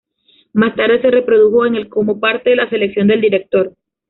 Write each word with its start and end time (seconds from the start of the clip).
Más 0.53 0.75
tarde 0.75 0.99
se 0.99 1.11
reprodujo 1.11 1.63
en 1.67 1.75
el 1.75 1.87
como 1.87 2.19
parte 2.19 2.49
de 2.49 2.55
la 2.55 2.67
selección 2.71 3.05
del 3.05 3.21
Director. 3.21 3.75